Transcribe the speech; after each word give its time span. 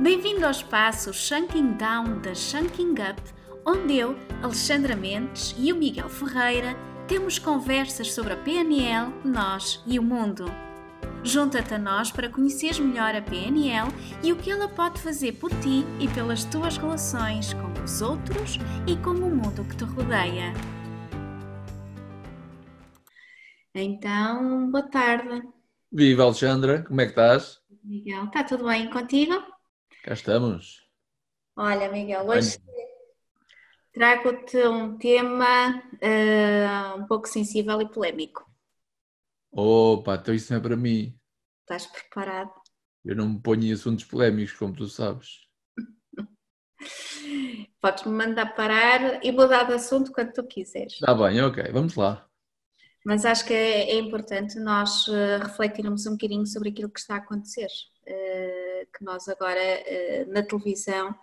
Bem-vindo 0.00 0.44
ao 0.44 0.52
espaço 0.52 1.12
Shunking 1.12 1.72
Down 1.72 2.20
da 2.20 2.32
Shunking 2.32 2.92
Up, 2.92 3.20
onde 3.66 3.96
eu, 3.96 4.16
Alexandra 4.44 4.94
Mendes 4.94 5.52
e 5.58 5.72
o 5.72 5.76
Miguel 5.76 6.08
Ferreira 6.08 6.76
temos 7.08 7.40
conversas 7.40 8.12
sobre 8.12 8.32
a 8.32 8.36
PNL, 8.36 9.12
nós 9.24 9.82
e 9.84 9.98
o 9.98 10.02
mundo. 10.02 10.44
Junta-te 11.24 11.74
a 11.74 11.78
nós 11.78 12.12
para 12.12 12.28
conheceres 12.28 12.78
melhor 12.78 13.12
a 13.16 13.20
PNL 13.20 13.88
e 14.22 14.32
o 14.32 14.36
que 14.36 14.52
ela 14.52 14.68
pode 14.68 15.00
fazer 15.00 15.32
por 15.32 15.50
ti 15.50 15.84
e 15.98 16.06
pelas 16.14 16.44
tuas 16.44 16.76
relações 16.76 17.52
com 17.54 17.82
os 17.82 18.00
outros 18.00 18.56
e 18.86 18.96
com 18.98 19.10
o 19.10 19.34
mundo 19.34 19.64
que 19.64 19.76
te 19.76 19.82
rodeia. 19.82 20.52
Então, 23.74 24.70
boa 24.70 24.88
tarde. 24.88 25.42
Viva 25.90 26.22
Alexandra, 26.22 26.84
como 26.84 27.00
é 27.00 27.04
que 27.04 27.10
estás? 27.10 27.58
Miguel, 27.82 28.26
está 28.26 28.44
tudo 28.44 28.64
bem 28.64 28.88
contigo? 28.90 29.57
Cá 30.04 30.14
estamos. 30.14 30.88
Olha, 31.56 31.90
Miguel, 31.90 32.26
hoje 32.26 32.58
trago-te 33.92 34.56
um 34.66 34.96
tema 34.96 35.82
uh, 35.94 37.00
um 37.00 37.06
pouco 37.06 37.26
sensível 37.26 37.80
e 37.82 37.90
polémico. 37.90 38.48
Opa, 39.50 40.14
então 40.14 40.34
isso 40.34 40.52
não 40.52 40.60
é 40.60 40.62
para 40.62 40.76
mim. 40.76 41.18
Estás 41.62 41.86
preparado? 41.86 42.52
Eu 43.04 43.16
não 43.16 43.28
me 43.28 43.40
ponho 43.40 43.64
em 43.64 43.72
assuntos 43.72 44.04
polémicos, 44.04 44.54
como 44.54 44.72
tu 44.72 44.86
sabes. 44.86 45.48
Podes-me 47.80 48.12
mandar 48.12 48.54
parar 48.54 49.24
e 49.24 49.32
mudar 49.32 49.64
de 49.64 49.74
assunto 49.74 50.12
quando 50.12 50.32
tu 50.32 50.46
quiseres. 50.46 50.94
Está 50.94 51.14
bem, 51.14 51.40
ok, 51.40 51.72
vamos 51.72 51.96
lá. 51.96 52.24
Mas 53.04 53.24
acho 53.24 53.46
que 53.46 53.54
é, 53.54 53.90
é 53.90 53.98
importante 53.98 54.60
nós 54.60 55.08
uh, 55.08 55.38
refletirmos 55.42 56.06
um 56.06 56.12
bocadinho 56.12 56.46
sobre 56.46 56.68
aquilo 56.68 56.90
que 56.90 57.00
está 57.00 57.14
a 57.14 57.18
acontecer. 57.18 57.68
Uh, 58.08 58.86
que 58.96 59.04
nós 59.04 59.28
agora 59.28 59.60
uh, 59.60 60.32
na 60.32 60.42
televisão 60.42 61.14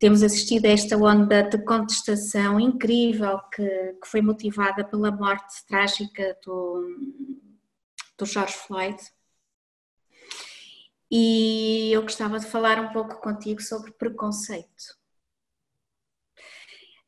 temos 0.00 0.22
assistido 0.22 0.66
a 0.66 0.70
esta 0.70 0.96
onda 0.96 1.42
de 1.42 1.64
contestação 1.64 2.58
incrível 2.58 3.38
que, 3.54 3.68
que 4.00 4.08
foi 4.08 4.20
motivada 4.20 4.84
pela 4.84 5.10
morte 5.10 5.64
trágica 5.66 6.36
do, 6.44 6.84
do 8.16 8.26
George 8.26 8.54
Floyd. 8.54 8.98
E 11.10 11.90
eu 11.92 12.02
gostava 12.02 12.38
de 12.38 12.46
falar 12.46 12.80
um 12.80 12.92
pouco 12.92 13.20
contigo 13.20 13.62
sobre 13.62 13.92
preconceito. 13.92 14.98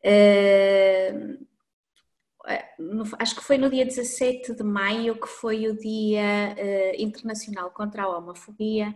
Uh, 0.05 1.47
acho 3.19 3.34
que 3.34 3.44
foi 3.44 3.58
no 3.58 3.70
dia 3.70 3.84
17 3.84 4.55
de 4.55 4.62
maio 4.62 5.20
que 5.20 5.27
foi 5.27 5.66
o 5.69 5.77
Dia 5.77 6.56
uh, 6.56 7.02
Internacional 7.02 7.70
contra 7.70 8.05
a 8.05 8.19
Homofobia. 8.19 8.94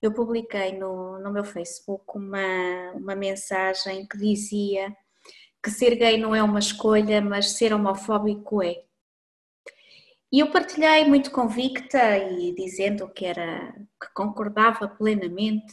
Eu 0.00 0.12
publiquei 0.12 0.76
no, 0.78 1.18
no 1.18 1.32
meu 1.32 1.44
Facebook 1.44 2.04
uma, 2.14 2.92
uma 2.94 3.14
mensagem 3.14 4.06
que 4.06 4.18
dizia 4.18 4.94
que 5.62 5.70
ser 5.70 5.94
gay 5.94 6.18
não 6.18 6.34
é 6.34 6.42
uma 6.42 6.58
escolha, 6.58 7.20
mas 7.20 7.52
ser 7.52 7.72
homofóbico 7.72 8.62
é. 8.62 8.82
E 10.32 10.40
eu 10.40 10.50
partilhei 10.50 11.04
muito 11.04 11.30
convicta 11.30 12.16
e 12.18 12.54
dizendo 12.54 13.08
que 13.08 13.24
era 13.24 13.72
que 14.00 14.12
concordava 14.14 14.88
plenamente, 14.88 15.72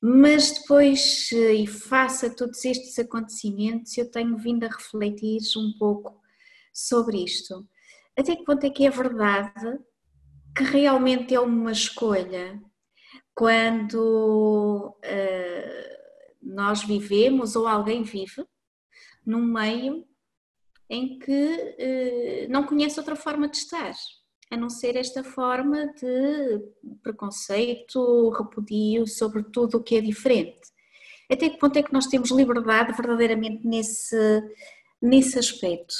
mas 0.00 0.52
depois 0.52 1.30
e 1.32 1.66
face 1.66 2.26
a 2.26 2.34
todos 2.34 2.64
estes 2.64 2.98
acontecimentos 2.98 3.96
eu 3.98 4.10
tenho 4.10 4.36
vindo 4.38 4.64
a 4.64 4.68
refletir 4.68 5.40
um 5.58 5.72
pouco 5.78 6.18
sobre 6.72 7.22
isto. 7.22 7.68
Até 8.16 8.34
que 8.34 8.44
ponto 8.44 8.64
é 8.64 8.70
que 8.70 8.86
é 8.86 8.90
verdade 8.90 9.78
que 10.56 10.64
realmente 10.64 11.34
é 11.34 11.40
uma 11.40 11.72
escolha 11.72 12.60
quando 13.34 14.96
uh, 14.98 15.96
nós 16.42 16.82
vivemos 16.82 17.54
ou 17.54 17.66
alguém 17.66 18.02
vive 18.02 18.44
num 19.24 19.44
meio 19.44 20.06
em 20.88 21.18
que 21.18 22.46
uh, 22.46 22.50
não 22.50 22.66
conhece 22.66 22.98
outra 22.98 23.14
forma 23.14 23.48
de 23.48 23.58
estar, 23.58 23.94
a 24.50 24.56
não 24.56 24.68
ser 24.68 24.96
esta 24.96 25.22
forma 25.22 25.86
de 25.94 26.60
preconceito, 27.02 28.30
repudio 28.30 29.06
sobre 29.06 29.44
tudo 29.44 29.78
o 29.78 29.82
que 29.82 29.96
é 29.96 30.00
diferente. 30.00 30.58
Até 31.30 31.48
que 31.48 31.58
ponto 31.58 31.78
é 31.78 31.82
que 31.82 31.92
nós 31.92 32.08
temos 32.08 32.32
liberdade 32.32 32.92
verdadeiramente 32.92 33.64
nesse, 33.64 34.42
nesse 35.00 35.38
aspecto? 35.38 35.94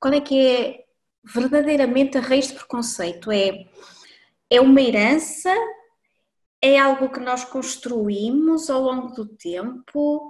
Qual 0.00 0.12
é 0.12 0.20
que 0.20 0.36
é 0.36 0.84
verdadeiramente 1.22 2.18
a 2.18 2.20
raiz 2.20 2.48
de 2.48 2.54
preconceito? 2.54 3.30
É, 3.30 3.66
é 4.50 4.60
uma 4.60 4.80
herança? 4.80 5.54
É 6.60 6.76
algo 6.76 7.08
que 7.10 7.20
nós 7.20 7.44
construímos 7.44 8.68
ao 8.68 8.82
longo 8.82 9.14
do 9.14 9.24
tempo? 9.24 10.28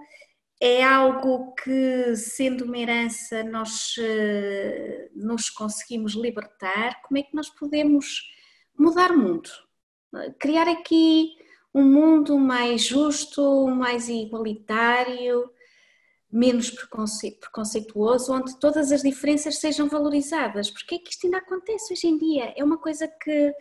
É 0.61 0.83
algo 0.83 1.55
que, 1.55 2.17
sendo 2.17 2.65
uma 2.65 2.79
herança, 2.79 3.45
nós 3.45 3.95
uh, 3.97 5.11
nos 5.15 5.49
conseguimos 5.51 6.15
libertar. 6.15 7.01
Como 7.03 7.19
é 7.19 7.23
que 7.23 7.35
nós 7.35 7.49
podemos 7.49 8.25
mudar 8.77 9.13
o 9.13 9.19
mundo? 9.19 9.49
Criar 10.39 10.69
aqui 10.69 11.37
um 11.73 11.85
mundo 11.85 12.39
mais 12.39 12.83
justo, 12.83 13.69
mais 13.69 14.09
igualitário, 14.09 15.49
menos 16.31 16.71
preconceituoso, 16.71 18.33
onde 18.33 18.59
todas 18.59 18.91
as 18.91 19.03
diferenças 19.03 19.59
sejam 19.59 19.89
valorizadas. 19.89 20.71
Porque 20.71 20.97
é 20.97 20.99
que 20.99 21.11
isto 21.11 21.27
ainda 21.27 21.39
acontece 21.39 21.93
hoje 21.93 22.09
em 22.09 22.19
dia? 22.19 22.53
É 22.57 22.65
uma 22.65 22.79
coisa 22.79 23.07
que, 23.07 23.55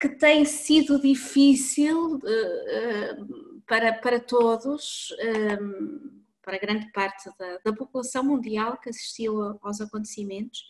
que 0.00 0.08
tem 0.08 0.44
sido 0.44 1.00
difícil. 1.00 2.16
Uh, 2.16 2.18
uh, 2.18 3.49
para, 3.70 3.92
para 3.92 4.18
todos, 4.18 5.14
um, 5.62 6.24
para 6.42 6.58
grande 6.58 6.90
parte 6.90 7.30
da, 7.38 7.58
da, 7.64 7.72
população 7.72 8.24
mundial 8.24 8.76
que 8.80 8.90
assistiu 8.90 9.56
aos 9.62 9.80
acontecimentos, 9.80 10.60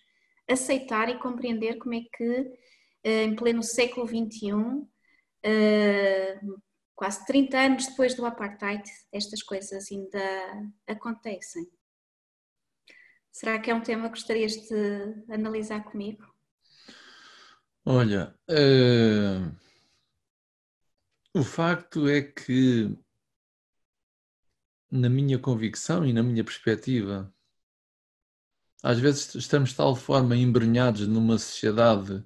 aceitar 0.46 1.08
e 1.08 1.18
compreender 1.18 1.78
como 1.78 1.94
é 1.94 2.02
que, 2.14 2.52
eh, 3.02 3.24
em 3.24 3.34
pleno 3.34 3.62
século 3.62 4.06
XXI, 4.06 4.52
uh, 4.52 4.86
quase 6.94 7.24
30 7.24 7.58
anos 7.58 7.86
depois 7.86 8.14
do 8.14 8.26
apartheid, 8.26 8.82
estas 9.10 9.42
coisas 9.42 9.90
ainda 9.90 10.70
acontecem. 10.86 11.66
Será 13.32 13.58
que 13.58 13.70
é 13.70 13.74
um 13.74 13.80
tema 13.80 14.10
que 14.10 14.18
gostarias 14.18 14.52
de 14.52 15.32
analisar 15.32 15.84
comigo? 15.84 16.22
Olha, 17.86 18.34
uh 18.50 19.69
o 21.34 21.44
facto 21.44 22.08
é 22.08 22.22
que, 22.22 22.96
na 24.90 25.08
minha 25.08 25.38
convicção 25.38 26.04
e 26.04 26.12
na 26.12 26.22
minha 26.22 26.42
perspectiva, 26.42 27.32
às 28.82 28.98
vezes 28.98 29.34
estamos 29.34 29.70
de 29.70 29.76
tal 29.76 29.94
forma 29.94 30.36
embrenhados 30.36 31.06
numa 31.06 31.38
sociedade 31.38 32.24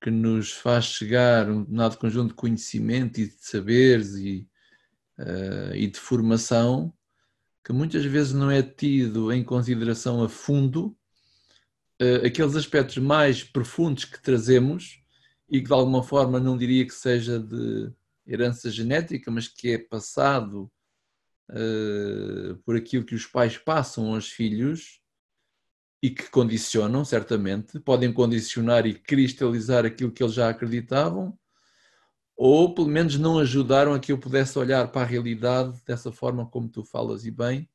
que 0.00 0.10
nos 0.10 0.52
faz 0.52 0.86
chegar 0.86 1.48
um 1.48 1.60
determinado 1.60 1.96
conjunto 1.96 2.28
de 2.30 2.34
conhecimento 2.34 3.20
e 3.20 3.28
de 3.28 3.36
saberes 3.38 4.14
e, 4.16 4.48
uh, 5.18 5.74
e 5.74 5.86
de 5.86 5.98
formação 5.98 6.92
que 7.64 7.72
muitas 7.72 8.04
vezes 8.04 8.32
não 8.32 8.50
é 8.50 8.62
tido 8.62 9.32
em 9.32 9.42
consideração 9.42 10.22
a 10.22 10.28
fundo 10.28 10.96
uh, 12.02 12.26
aqueles 12.26 12.56
aspectos 12.56 12.98
mais 12.98 13.44
profundos 13.44 14.04
que 14.04 14.20
trazemos 14.20 15.02
e 15.48 15.60
que 15.60 15.68
de 15.68 15.72
alguma 15.72 16.02
forma 16.02 16.40
não 16.40 16.56
diria 16.56 16.86
que 16.86 16.94
seja 16.94 17.38
de 17.38 17.92
herança 18.26 18.70
genética, 18.70 19.30
mas 19.30 19.48
que 19.48 19.72
é 19.72 19.78
passado 19.78 20.70
uh, 21.50 22.56
por 22.64 22.76
aquilo 22.76 23.04
que 23.04 23.14
os 23.14 23.26
pais 23.26 23.58
passam 23.58 24.14
aos 24.14 24.28
filhos 24.28 25.00
e 26.02 26.10
que 26.10 26.30
condicionam, 26.30 27.04
certamente, 27.04 27.80
podem 27.80 28.12
condicionar 28.12 28.86
e 28.86 28.94
cristalizar 28.94 29.86
aquilo 29.86 30.12
que 30.12 30.22
eles 30.22 30.34
já 30.34 30.48
acreditavam, 30.48 31.38
ou 32.36 32.74
pelo 32.74 32.88
menos 32.88 33.16
não 33.18 33.38
ajudaram 33.38 33.94
a 33.94 34.00
que 34.00 34.12
eu 34.12 34.18
pudesse 34.18 34.58
olhar 34.58 34.90
para 34.90 35.02
a 35.02 35.06
realidade 35.06 35.80
dessa 35.86 36.10
forma 36.10 36.46
como 36.46 36.68
tu 36.68 36.84
falas 36.84 37.24
e 37.24 37.30
bem, 37.30 37.68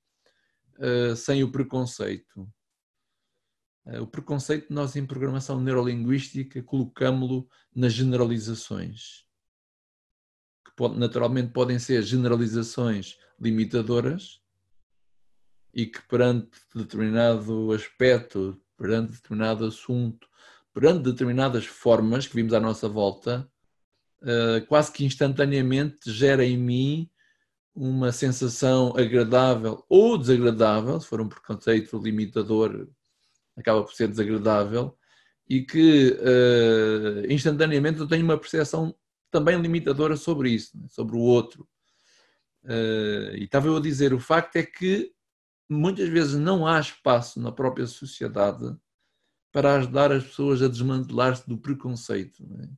uh, 0.78 1.16
sem 1.16 1.44
o 1.44 1.52
preconceito. 1.52 2.42
Uh, 3.86 4.02
o 4.02 4.08
preconceito, 4.08 4.72
nós 4.72 4.96
em 4.96 5.06
programação 5.06 5.60
neurolinguística 5.60 6.62
colocamos-lo 6.62 7.50
nas 7.74 7.94
generalizações 7.94 9.29
naturalmente 10.96 11.52
podem 11.52 11.78
ser 11.80 12.02
generalizações 12.04 13.18
limitadoras 13.40 14.40
e 15.74 15.86
que 15.86 16.02
perante 16.08 16.50
determinado 16.74 17.72
aspecto, 17.72 18.60
perante 18.78 19.14
determinado 19.14 19.66
assunto, 19.66 20.28
perante 20.74 21.04
determinadas 21.04 21.66
formas 21.66 22.28
que 22.28 22.36
vimos 22.36 22.54
à 22.54 22.60
nossa 22.60 22.88
volta, 22.88 23.50
eh, 24.24 24.62
quase 24.68 24.92
que 24.92 25.06
instantaneamente 25.06 26.12
gera 26.12 26.44
em 26.44 26.58
mim 26.58 27.10
uma 27.74 28.12
sensação 28.12 28.94
agradável 28.98 29.86
ou 29.88 30.18
desagradável, 30.18 31.00
se 31.00 31.08
for 31.08 31.22
um 31.22 31.30
preconceito 31.30 31.98
limitador, 31.98 32.90
acaba 33.56 33.84
por 33.84 33.94
ser 33.94 34.08
desagradável, 34.10 34.98
e 35.48 35.62
que 35.64 36.12
uh, 36.12 37.32
instantaneamente 37.32 38.00
eu 38.00 38.08
tenho 38.08 38.24
uma 38.24 38.38
percepção 38.38 38.94
também 39.32 39.60
limitadora 39.62 40.16
sobre 40.16 40.52
isso, 40.52 40.78
né? 40.78 40.88
sobre 40.90 41.16
o 41.16 41.20
outro. 41.20 41.68
Uh, 42.64 43.36
e 43.36 43.44
estava 43.44 43.68
eu 43.68 43.78
a 43.78 43.82
dizer, 43.82 44.14
o 44.14 44.20
facto 44.20 44.56
é 44.58 44.64
que 44.64 45.12
muitas 45.70 46.10
vezes 46.10 46.36
não 46.36 46.66
há 46.66 46.80
espaço 46.80 47.40
na 47.40 47.52
própria 47.52 47.88
sociedade 47.88 48.76
para 49.52 49.76
ajudar 49.76 50.12
as 50.12 50.24
pessoas 50.24 50.62
a 50.62 50.68
desmantelar-se 50.68 51.48
do 51.48 51.58
preconceito. 51.58 52.46
Né? 52.48 52.70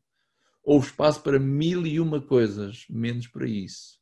Houve 0.63 0.88
espaço 0.88 1.21
para 1.21 1.39
mil 1.39 1.86
e 1.86 2.00
uma 2.00 2.21
coisas, 2.21 2.86
menos 2.89 3.27
para 3.27 3.48
isso. 3.48 4.00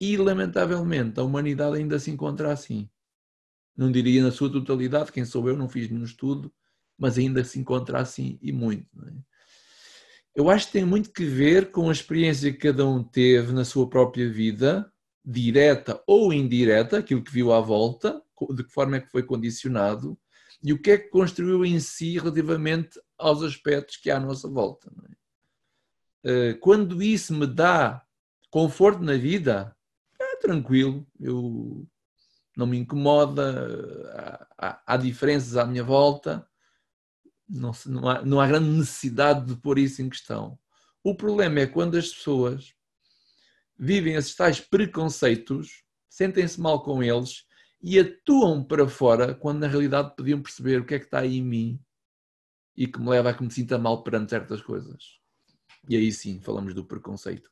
E, 0.00 0.16
lamentavelmente, 0.16 1.18
a 1.18 1.22
humanidade 1.22 1.76
ainda 1.76 1.98
se 1.98 2.10
encontra 2.10 2.52
assim. 2.52 2.88
Não 3.76 3.90
diria 3.90 4.22
na 4.22 4.30
sua 4.30 4.50
totalidade, 4.50 5.12
quem 5.12 5.24
sou 5.24 5.48
eu, 5.48 5.56
não 5.56 5.68
fiz 5.68 5.88
nenhum 5.88 6.04
estudo, 6.04 6.52
mas 6.98 7.18
ainda 7.18 7.44
se 7.44 7.58
encontra 7.58 8.00
assim 8.00 8.38
e 8.42 8.52
muito. 8.52 8.88
É? 9.06 9.35
Eu 10.36 10.50
acho 10.50 10.66
que 10.66 10.74
tem 10.74 10.84
muito 10.84 11.10
que 11.10 11.24
ver 11.24 11.70
com 11.70 11.88
a 11.88 11.92
experiência 11.92 12.52
que 12.52 12.58
cada 12.58 12.86
um 12.86 13.02
teve 13.02 13.54
na 13.54 13.64
sua 13.64 13.88
própria 13.88 14.30
vida, 14.30 14.92
direta 15.24 16.02
ou 16.06 16.30
indireta, 16.30 16.98
aquilo 16.98 17.24
que 17.24 17.32
viu 17.32 17.54
à 17.54 17.60
volta, 17.60 18.22
de 18.50 18.62
que 18.62 18.70
forma 18.70 18.98
é 18.98 19.00
que 19.00 19.10
foi 19.10 19.22
condicionado 19.22 20.16
e 20.62 20.74
o 20.74 20.82
que 20.82 20.90
é 20.90 20.98
que 20.98 21.08
construiu 21.08 21.64
em 21.64 21.80
si 21.80 22.18
relativamente 22.18 23.00
aos 23.16 23.42
aspectos 23.42 23.96
que 23.96 24.10
há 24.10 24.18
à 24.18 24.20
nossa 24.20 24.46
volta. 24.46 24.92
É? 26.24 26.50
Eh, 26.50 26.54
quando 26.54 27.02
isso 27.02 27.32
me 27.32 27.46
dá 27.46 28.04
conforto 28.50 29.02
na 29.02 29.14
vida, 29.14 29.74
é 30.20 30.36
tranquilo, 30.36 31.06
eu 31.18 31.86
não 32.54 32.66
me 32.66 32.76
incomoda, 32.76 34.46
há, 34.58 34.82
há 34.86 34.96
diferenças 34.98 35.56
à 35.56 35.64
minha 35.64 35.82
volta, 35.82 36.46
não, 37.48 37.72
não, 37.86 38.08
há, 38.08 38.24
não 38.24 38.40
há 38.40 38.46
grande 38.46 38.68
necessidade 38.68 39.46
de 39.46 39.56
pôr 39.56 39.78
isso 39.78 40.02
em 40.02 40.08
questão. 40.08 40.58
O 41.02 41.14
problema 41.14 41.60
é 41.60 41.66
quando 41.66 41.96
as 41.96 42.08
pessoas 42.08 42.74
vivem 43.78 44.14
esses 44.14 44.34
tais 44.34 44.60
preconceitos, 44.60 45.84
sentem-se 46.08 46.60
mal 46.60 46.82
com 46.82 47.02
eles 47.02 47.44
e 47.80 47.98
atuam 47.98 48.64
para 48.64 48.88
fora 48.88 49.34
quando 49.34 49.60
na 49.60 49.68
realidade 49.68 50.14
podiam 50.16 50.42
perceber 50.42 50.80
o 50.80 50.84
que 50.84 50.94
é 50.94 50.98
que 50.98 51.04
está 51.04 51.20
aí 51.20 51.36
em 51.38 51.42
mim 51.42 51.80
e 52.76 52.86
que 52.86 52.98
me 52.98 53.08
leva 53.08 53.30
a 53.30 53.34
que 53.34 53.42
me 53.42 53.50
sinta 53.50 53.78
mal 53.78 54.02
perante 54.02 54.30
certas 54.30 54.60
coisas. 54.60 55.20
E 55.88 55.96
aí 55.96 56.10
sim 56.10 56.40
falamos 56.40 56.74
do 56.74 56.84
preconceito. 56.84 57.50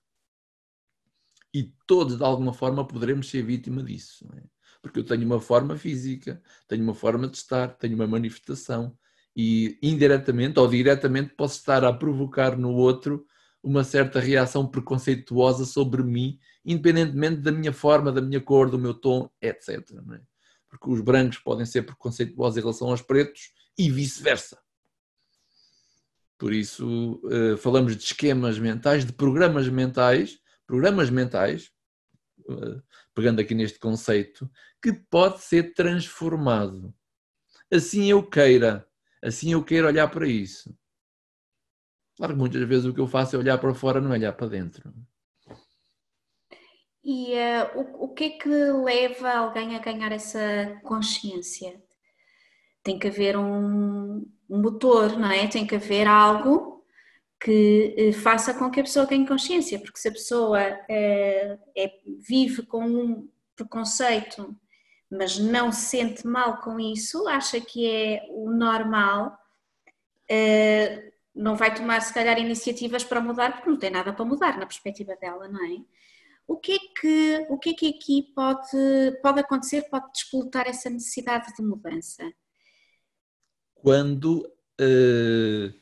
E 1.52 1.72
todos, 1.86 2.16
de 2.18 2.24
alguma 2.24 2.52
forma, 2.52 2.86
poderemos 2.86 3.30
ser 3.30 3.42
vítima 3.42 3.82
disso. 3.82 4.28
É? 4.36 4.42
Porque 4.82 4.98
eu 4.98 5.04
tenho 5.04 5.24
uma 5.24 5.40
forma 5.40 5.78
física, 5.78 6.42
tenho 6.66 6.82
uma 6.82 6.94
forma 6.94 7.28
de 7.28 7.36
estar, 7.36 7.68
tenho 7.76 7.94
uma 7.94 8.08
manifestação, 8.08 8.98
e 9.36 9.78
indiretamente 9.82 10.58
ou 10.58 10.68
diretamente 10.68 11.34
posso 11.34 11.58
estar 11.58 11.84
a 11.84 11.92
provocar 11.92 12.56
no 12.56 12.72
outro 12.72 13.26
uma 13.62 13.82
certa 13.82 14.20
reação 14.20 14.66
preconceituosa 14.66 15.64
sobre 15.64 16.02
mim, 16.02 16.38
independentemente 16.64 17.40
da 17.40 17.50
minha 17.50 17.72
forma, 17.72 18.12
da 18.12 18.20
minha 18.20 18.40
cor, 18.40 18.70
do 18.70 18.78
meu 18.78 18.92
tom, 18.92 19.30
etc. 19.40 19.70
É? 19.70 20.20
Porque 20.68 20.90
os 20.90 21.00
brancos 21.00 21.38
podem 21.38 21.64
ser 21.64 21.82
preconceituosos 21.82 22.58
em 22.58 22.60
relação 22.60 22.90
aos 22.90 23.00
pretos 23.00 23.52
e 23.78 23.90
vice-versa. 23.90 24.58
Por 26.36 26.52
isso, 26.52 27.20
eh, 27.30 27.56
falamos 27.56 27.96
de 27.96 28.02
esquemas 28.02 28.58
mentais, 28.58 29.04
de 29.04 29.12
programas 29.12 29.68
mentais, 29.68 30.38
programas 30.66 31.08
mentais, 31.08 31.70
eh, 32.48 32.82
pegando 33.14 33.40
aqui 33.40 33.54
neste 33.54 33.78
conceito, 33.78 34.50
que 34.82 34.92
pode 34.92 35.40
ser 35.40 35.72
transformado. 35.72 36.94
Assim 37.72 38.10
eu 38.10 38.22
queira, 38.22 38.86
Assim 39.24 39.52
eu 39.52 39.64
quero 39.64 39.86
olhar 39.86 40.06
para 40.08 40.28
isso. 40.28 40.76
Claro 42.16 42.34
que 42.34 42.38
muitas 42.38 42.62
vezes 42.68 42.84
o 42.84 42.92
que 42.92 43.00
eu 43.00 43.08
faço 43.08 43.34
é 43.34 43.38
olhar 43.38 43.56
para 43.58 43.74
fora, 43.74 44.00
não 44.00 44.12
é 44.12 44.18
olhar 44.18 44.32
para 44.34 44.48
dentro. 44.48 44.92
E 47.02 47.32
uh, 47.32 47.78
o, 47.78 48.04
o 48.04 48.08
que 48.14 48.24
é 48.24 48.30
que 48.30 48.48
leva 48.48 49.32
alguém 49.32 49.74
a 49.74 49.78
ganhar 49.78 50.12
essa 50.12 50.78
consciência? 50.84 51.82
Tem 52.82 52.98
que 52.98 53.08
haver 53.08 53.36
um, 53.36 54.26
um 54.48 54.62
motor, 54.62 55.18
não 55.18 55.30
é? 55.30 55.48
Tem 55.48 55.66
que 55.66 55.74
haver 55.74 56.06
algo 56.06 56.84
que 57.40 57.94
uh, 57.98 58.12
faça 58.12 58.54
com 58.54 58.70
que 58.70 58.80
a 58.80 58.84
pessoa 58.84 59.06
ganhe 59.06 59.26
consciência, 59.26 59.78
porque 59.78 59.98
se 59.98 60.08
a 60.08 60.12
pessoa 60.12 60.60
uh, 60.60 61.58
é, 61.76 61.92
vive 62.26 62.62
com 62.62 62.84
um 62.84 63.28
preconceito 63.56 64.54
mas 65.14 65.38
não 65.38 65.70
se 65.70 65.86
sente 65.86 66.26
mal 66.26 66.60
com 66.60 66.78
isso, 66.78 67.26
acha 67.28 67.60
que 67.60 67.86
é 67.86 68.26
o 68.30 68.50
normal, 68.50 69.38
eh, 70.28 71.12
não 71.34 71.56
vai 71.56 71.74
tomar 71.74 72.00
se 72.00 72.12
calhar 72.12 72.38
iniciativas 72.38 73.04
para 73.04 73.20
mudar, 73.20 73.52
porque 73.52 73.70
não 73.70 73.78
tem 73.78 73.90
nada 73.90 74.12
para 74.12 74.24
mudar 74.24 74.58
na 74.58 74.66
perspectiva 74.66 75.16
dela, 75.16 75.48
não 75.48 75.64
é? 75.64 75.84
O 76.46 76.58
que 76.58 76.72
é 76.72 76.78
que, 77.00 77.46
o 77.48 77.58
que, 77.58 77.70
é 77.70 77.74
que 77.74 77.88
aqui 77.88 78.22
pode, 78.34 79.18
pode 79.22 79.40
acontecer, 79.40 79.88
pode 79.88 80.10
despoltar 80.12 80.66
essa 80.68 80.90
necessidade 80.90 81.54
de 81.54 81.62
mudança? 81.62 82.22
Quando 83.72 84.40
uh, 84.80 85.80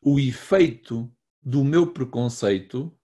o 0.00 0.20
efeito 0.20 1.10
do 1.42 1.64
meu 1.64 1.92
preconceito, 1.92 2.96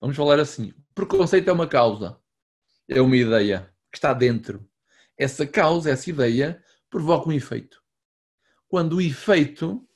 vamos 0.00 0.16
falar 0.16 0.40
assim, 0.40 0.72
preconceito 0.94 1.48
é 1.48 1.52
uma 1.52 1.68
causa, 1.68 2.18
é 2.88 3.00
uma 3.00 3.16
ideia 3.16 3.70
que 3.90 3.98
está 3.98 4.14
dentro 4.14 4.66
essa 5.18 5.46
causa, 5.46 5.90
essa 5.90 6.10
ideia, 6.10 6.62
provoca 6.90 7.28
um 7.28 7.32
efeito. 7.32 7.82
Quando 8.68 8.96
o 8.96 9.00
efeito 9.00 9.86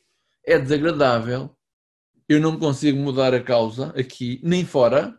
é 0.44 0.58
desagradável, 0.58 1.56
eu 2.28 2.40
não 2.40 2.58
consigo 2.58 2.98
mudar 2.98 3.34
a 3.34 3.42
causa 3.42 3.88
aqui, 3.98 4.40
nem 4.42 4.64
fora, 4.64 5.18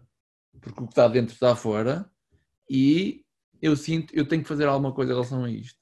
porque 0.62 0.81
o 0.81 0.86
que 0.86 0.94
está 0.94 1.07
dentro 1.07 1.33
está 1.33 1.56
fora, 1.56 2.09
e 2.69 3.25
eu 3.62 3.75
sinto, 3.75 4.13
eu 4.15 4.27
tenho 4.27 4.42
que 4.42 4.48
fazer 4.48 4.65
alguma 4.65 4.94
coisa 4.94 5.12
em 5.12 5.15
relação 5.15 5.44
a 5.44 5.51
isto. 5.51 5.80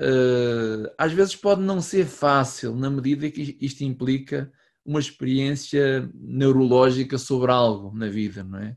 Uh, 0.00 0.90
às 0.96 1.12
vezes 1.12 1.36
pode 1.36 1.60
não 1.60 1.80
ser 1.80 2.06
fácil, 2.06 2.74
na 2.74 2.90
medida 2.90 3.30
que 3.30 3.56
isto 3.60 3.84
implica 3.84 4.50
uma 4.84 4.98
experiência 4.98 6.10
neurológica 6.14 7.18
sobre 7.18 7.52
algo 7.52 7.96
na 7.96 8.08
vida, 8.08 8.42
não 8.42 8.58
é? 8.58 8.76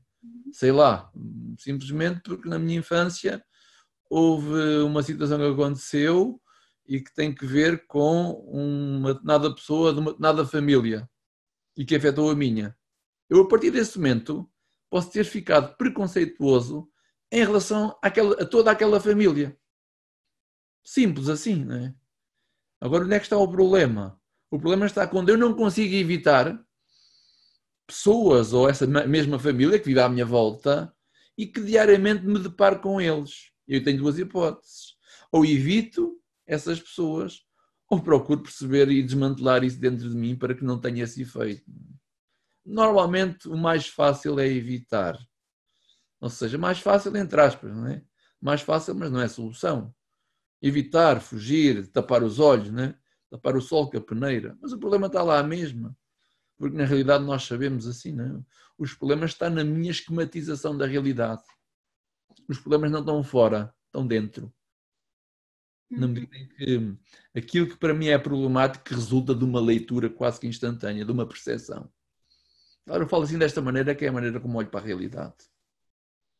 Sei 0.52 0.72
lá, 0.72 1.12
simplesmente 1.58 2.22
porque 2.24 2.48
na 2.48 2.60
minha 2.60 2.80
infância 2.80 3.44
houve 4.14 4.84
uma 4.84 5.02
situação 5.02 5.40
que 5.40 5.46
aconteceu 5.46 6.40
e 6.86 7.02
que 7.02 7.12
tem 7.16 7.34
que 7.34 7.48
ver 7.48 7.88
com 7.88 8.32
uma 8.48 9.14
determinada 9.14 9.56
pessoa 9.56 9.92
de 9.92 10.00
uma 10.00 10.12
determinada 10.12 10.46
família 10.46 11.10
e 11.76 11.84
que 11.84 11.96
afetou 11.96 12.30
a 12.30 12.36
minha. 12.36 12.78
Eu, 13.28 13.42
a 13.42 13.48
partir 13.48 13.72
desse 13.72 13.98
momento, 13.98 14.48
posso 14.88 15.12
ter 15.12 15.24
ficado 15.24 15.76
preconceituoso 15.78 16.88
em 17.32 17.44
relação 17.44 17.98
àquela, 18.04 18.40
a 18.40 18.46
toda 18.46 18.70
aquela 18.70 19.00
família. 19.00 19.58
Simples 20.84 21.28
assim, 21.28 21.66
não 21.66 21.76
é? 21.76 21.96
Agora, 22.80 23.06
onde 23.06 23.16
é 23.16 23.20
que 23.20 23.26
está 23.26 23.38
o 23.38 23.50
problema? 23.50 24.22
O 24.52 24.60
problema 24.60 24.86
está 24.86 25.08
quando 25.08 25.30
eu 25.30 25.38
não 25.38 25.56
consigo 25.56 25.96
evitar 25.96 26.64
pessoas 27.88 28.54
ou 28.54 28.70
essa 28.70 28.86
mesma 28.86 29.40
família 29.40 29.80
que 29.80 29.86
vive 29.86 30.02
à 30.02 30.08
minha 30.08 30.26
volta 30.26 30.96
e 31.36 31.48
que 31.48 31.64
diariamente 31.64 32.24
me 32.24 32.38
deparo 32.38 32.80
com 32.80 33.02
eles. 33.02 33.53
Eu 33.68 33.84
tenho 33.84 33.98
duas 33.98 34.18
hipóteses. 34.20 34.96
Ou 35.32 35.46
evito 35.46 36.20
essas 36.46 36.80
pessoas, 36.80 37.42
ou 37.90 38.02
procuro 38.02 38.42
perceber 38.42 38.90
e 38.90 39.02
desmantelar 39.02 39.64
isso 39.64 39.80
dentro 39.80 40.10
de 40.10 40.16
mim 40.16 40.36
para 40.36 40.54
que 40.54 40.64
não 40.64 40.80
tenha 40.80 41.04
esse 41.04 41.22
efeito. 41.22 41.64
Normalmente 42.66 43.48
o 43.48 43.58
mais 43.58 43.88
fácil 43.88 44.40
é 44.40 44.48
evitar. 44.48 45.18
Ou 46.20 46.30
seja, 46.30 46.58
mais 46.58 46.80
fácil 46.80 47.16
entre 47.18 47.40
aspas, 47.42 47.76
não 47.76 47.88
é? 47.88 48.04
Mais 48.42 48.62
fácil, 48.62 48.96
mas 48.96 49.12
não 49.12 49.20
é 49.20 49.28
solução. 49.28 49.94
Evitar, 50.62 51.20
fugir, 51.22 51.88
tapar 51.88 52.24
os 52.24 52.40
olhos, 52.40 52.72
né? 52.72 52.96
tapar 53.34 53.56
o 53.56 53.62
sol 53.62 53.90
com 53.90 53.98
a 53.98 54.02
peneira. 54.02 54.56
Mas 54.62 54.72
o 54.74 54.80
problema 54.80 55.08
está 55.08 55.24
lá 55.24 55.42
mesmo. 55.42 55.96
Porque 56.58 56.78
na 56.78 56.86
realidade 56.86 57.24
nós 57.24 57.44
sabemos 57.44 57.88
assim, 57.88 58.14
não 58.14 58.26
é? 58.26 58.44
Os 58.78 58.94
problemas 58.94 59.32
estão 59.32 59.50
na 59.50 59.64
minha 59.64 59.90
esquematização 59.90 60.78
da 60.78 60.86
realidade 60.86 61.42
os 62.48 62.60
problemas 62.60 62.92
não 62.92 63.00
estão 63.00 63.24
fora, 63.24 63.74
estão 63.88 64.06
dentro. 64.06 64.54
Na 65.90 66.08
uhum. 66.08 66.14
medida 66.14 66.36
em 66.36 66.48
que 66.48 66.98
aquilo 67.36 67.68
que 67.68 67.78
para 67.78 67.94
mim 67.94 68.08
é 68.08 68.18
problemático 68.18 68.84
resulta 68.90 69.36
de 69.36 69.44
uma 69.44 69.62
leitura 69.62 70.10
quase 70.10 70.40
que 70.40 70.48
instantânea, 70.48 71.06
de 71.06 71.12
uma 71.12 71.28
percepção. 71.28 71.90
Agora 72.86 73.04
eu 73.04 73.08
falo 73.08 73.24
assim 73.24 73.38
desta 73.38 73.62
maneira, 73.62 73.96
que 73.96 74.06
é 74.06 74.10
a 74.10 74.12
maneira 74.12 74.40
como 74.40 74.58
olho 74.58 74.70
para 74.70 74.80
a 74.80 74.84
realidade. 74.84 75.36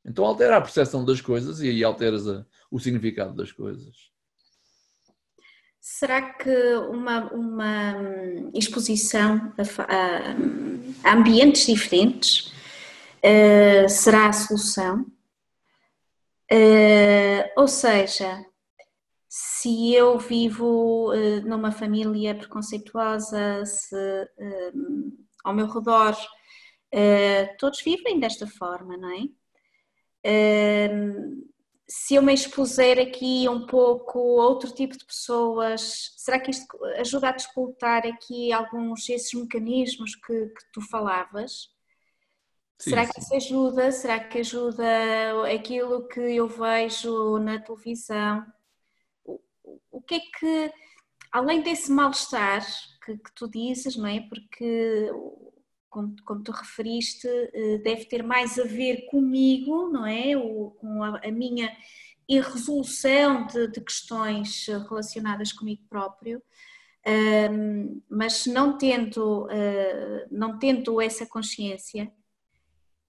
Então 0.06 0.26
altera 0.26 0.58
a 0.58 0.62
percepção 0.62 1.06
das 1.06 1.22
coisas 1.22 1.62
e 1.62 1.70
aí 1.70 1.84
alteras 1.84 2.28
a, 2.28 2.46
o 2.70 2.80
significado 2.80 3.34
das 3.34 3.52
coisas. 3.52 4.12
Será 5.80 6.34
que 6.34 6.76
uma, 6.90 7.32
uma 7.34 7.94
exposição 8.54 9.54
a, 9.58 11.10
a 11.10 11.14
ambientes 11.14 11.66
diferentes 11.66 12.54
uh, 13.20 13.90
será 13.90 14.28
a 14.28 14.34
solução? 14.34 15.06
Uh, 16.54 17.50
ou 17.58 17.68
seja, 17.68 18.46
se 19.28 19.92
eu 19.92 20.20
vivo 20.20 21.12
uh, 21.12 21.42
numa 21.42 21.72
família 21.72 22.36
preconceituosa, 22.36 23.66
se 23.66 23.96
uh, 23.96 25.18
ao 25.44 25.54
meu 25.54 25.66
redor 25.68 26.16
todos 27.58 27.82
vivem 27.82 28.20
desta 28.20 28.46
forma, 28.46 28.96
não 28.96 29.10
é? 29.10 29.24
Se 31.88 32.14
eu 32.14 32.22
me 32.22 32.32
expuser 32.32 33.00
aqui 33.00 33.50
um 33.50 33.66
pouco 33.66 34.20
a 34.40 34.46
outro 34.46 34.72
tipo 34.72 34.96
de 34.96 35.04
pessoas, 35.04 36.14
será 36.18 36.40
que 36.40 36.52
isto 36.52 36.68
ajuda 37.00 37.30
a 37.30 37.32
disputar 37.32 38.06
aqui 38.06 38.54
alguns 38.54 39.08
desses 39.08 39.34
mecanismos 39.34 40.14
que, 40.16 40.46
que 40.50 40.72
tu 40.72 40.82
falavas? 40.82 41.73
Sim, 42.84 42.90
Será 42.90 43.08
que 43.08 43.18
isso 43.18 43.34
ajuda? 43.34 43.92
Será 43.94 44.20
que 44.20 44.40
ajuda 44.40 44.86
aquilo 45.56 46.06
que 46.06 46.20
eu 46.20 46.50
vejo 46.50 47.40
na 47.40 47.58
televisão? 47.58 48.46
O, 49.24 49.40
o 49.90 50.02
que 50.02 50.16
é 50.16 50.20
que, 50.20 50.74
além 51.32 51.62
desse 51.62 51.90
mal-estar 51.90 52.62
que, 53.06 53.18
que, 53.18 53.32
tu 53.34 53.50
dizes, 53.50 53.96
não 53.96 54.06
é? 54.06 54.20
Porque, 54.28 55.10
como, 55.90 56.14
como, 56.26 56.44
tu 56.44 56.52
referiste, 56.52 57.26
eh, 57.54 57.78
deve 57.78 58.04
ter 58.04 58.22
mais 58.22 58.60
a 58.60 58.66
ver 58.66 59.06
comigo, 59.06 59.88
não 59.88 60.06
é? 60.06 60.36
O, 60.36 60.72
com 60.72 61.02
a, 61.04 61.22
a 61.24 61.32
minha 61.32 61.74
irresolução 62.28 63.48
de, 63.48 63.68
de 63.70 63.80
questões 63.80 64.68
relacionadas 64.68 65.54
comigo 65.54 65.84
próprio. 65.90 66.44
Um, 67.08 68.02
mas 68.10 68.46
não 68.46 68.78
tendo, 68.78 69.46
uh, 69.46 70.28
não 70.30 70.60
tendo 70.60 71.00
essa 71.00 71.26
consciência, 71.26 72.12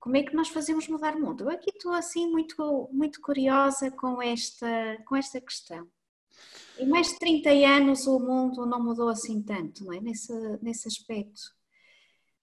como 0.05 0.19
é 0.19 0.23
que 0.23 0.37
nós 0.37 0.51
fazemos 0.51 0.87
mudar 0.87 1.17
o 1.17 1.19
mundo? 1.19 1.45
Eu 1.45 1.49
aqui 1.49 1.71
estou 1.71 1.91
assim 1.91 2.31
muito, 2.31 2.91
muito 2.93 3.23
curiosa 3.23 3.91
com 3.91 4.21
esta, 4.21 4.99
com 5.07 5.17
esta 5.17 5.41
questão. 5.41 5.89
Em 6.79 6.87
mais 6.87 7.09
de 7.09 7.19
30 7.19 7.49
anos 7.49 8.07
o 8.07 8.21
mundo 8.21 8.67
não 8.67 8.85
mudou 8.85 9.09
assim 9.09 9.43
tanto, 9.43 9.83
não 9.83 9.95
é? 9.95 10.01
Nesse, 10.01 10.31
nesse 10.61 10.89
aspecto. 10.89 11.41